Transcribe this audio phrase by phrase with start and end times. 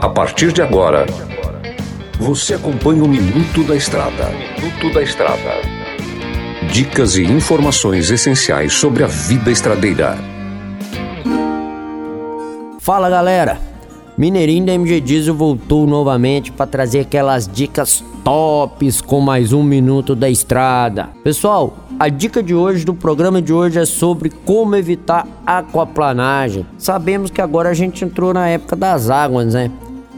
[0.00, 1.06] A partir de agora,
[2.18, 4.30] você acompanha o Minuto da Estrada.
[4.30, 5.60] Minuto da Estrada.
[6.70, 10.16] Dicas e informações essenciais sobre a vida estradeira.
[12.78, 13.60] Fala galera,
[14.18, 20.16] Mineirinho da MG Diesel voltou novamente para trazer aquelas dicas tops com mais um minuto
[20.16, 21.10] da estrada.
[21.22, 26.66] Pessoal, a dica de hoje do programa de hoje é sobre como evitar aquaplanagem.
[26.76, 29.70] Sabemos que agora a gente entrou na época das águas, né?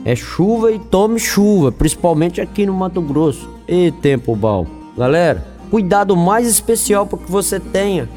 [0.03, 3.51] É chuva e tome chuva, principalmente aqui no Mato Grosso.
[3.69, 4.67] E tempo bom.
[4.97, 8.09] Galera, cuidado mais especial para que você tenha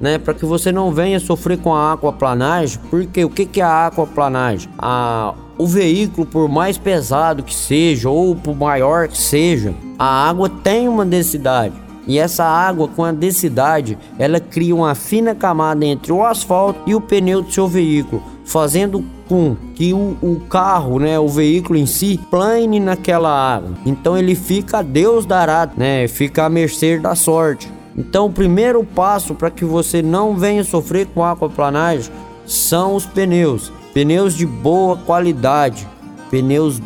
[0.00, 3.64] né, para que você não venha sofrer com a aquaplanagem, porque o que, que é
[3.64, 4.68] a aquaplanagem?
[4.78, 10.48] A, o veículo, por mais pesado que seja ou por maior que seja, a água
[10.48, 11.74] tem uma densidade.
[12.06, 16.94] E essa água com a densidade, ela cria uma fina camada entre o asfalto e
[16.94, 21.86] o pneu do seu veículo, fazendo com que o, o, carro, né, o veículo em
[21.86, 23.72] si, plane naquela água.
[23.84, 27.68] Então ele fica, Deus dará, né, fica à mercê da sorte.
[27.96, 32.12] Então, o primeiro passo para que você não venha sofrer com aquaplanagem
[32.44, 33.72] são os pneus.
[33.94, 35.88] Pneus de boa qualidade,
[36.30, 36.80] pneus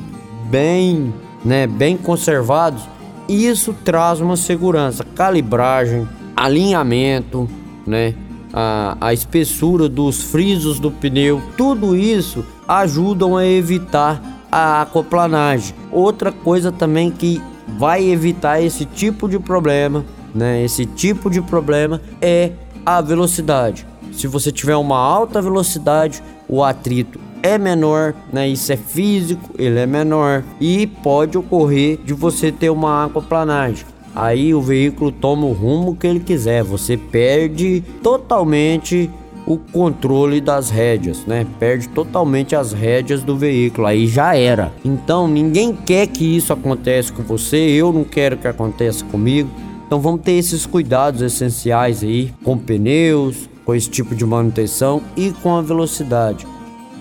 [0.49, 1.13] bem,
[1.45, 2.83] né, bem conservados.
[3.29, 7.49] Isso traz uma segurança, calibragem, alinhamento,
[7.87, 8.15] né,
[8.53, 15.75] a, a espessura dos frisos do pneu, tudo isso ajudam a evitar a aquaplanagem.
[15.93, 17.41] Outra coisa também que
[17.79, 20.65] vai evitar esse tipo de problema né?
[20.65, 22.53] Esse tipo de problema é
[22.85, 23.87] a velocidade.
[24.13, 28.49] Se você tiver uma alta velocidade, o atrito é menor, né?
[28.49, 33.87] Isso é físico, ele é menor e pode ocorrer de você ter uma aquaplanagem.
[34.15, 39.09] Aí o veículo toma o rumo que ele quiser, você perde totalmente
[39.47, 41.47] o controle das rédeas, né?
[41.59, 44.73] Perde totalmente as rédeas do veículo, aí já era.
[44.85, 49.51] Então ninguém quer que isso aconteça com você, eu não quero que aconteça comigo.
[49.91, 55.33] Então vamos ter esses cuidados essenciais aí com pneus, com esse tipo de manutenção e
[55.33, 56.47] com a velocidade.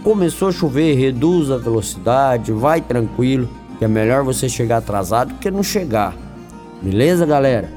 [0.03, 3.47] Começou a chover, reduz a velocidade, vai tranquilo,
[3.77, 6.15] que é melhor você chegar atrasado que não chegar.
[6.81, 7.71] Beleza, galera?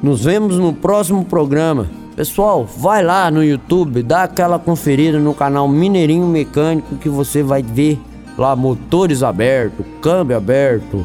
[0.00, 1.90] Nos vemos no próximo programa.
[2.14, 7.64] Pessoal, vai lá no YouTube, dá aquela conferida no canal Mineirinho Mecânico que você vai
[7.64, 8.00] ver
[8.38, 11.04] lá motores abertos, câmbio aberto,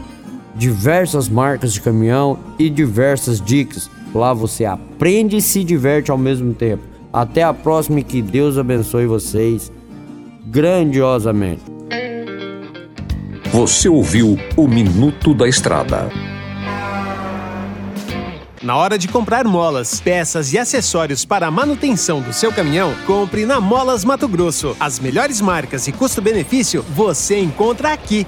[0.57, 3.89] diversas marcas de caminhão e diversas dicas.
[4.13, 6.83] Lá você aprende e se diverte ao mesmo tempo.
[7.13, 9.71] Até a próxima e que Deus abençoe vocês
[10.45, 11.63] grandiosamente.
[13.51, 16.09] Você ouviu o Minuto da Estrada.
[18.61, 23.45] Na hora de comprar molas, peças e acessórios para a manutenção do seu caminhão, compre
[23.45, 24.75] na Molas Mato Grosso.
[24.79, 28.27] As melhores marcas e custo-benefício você encontra aqui.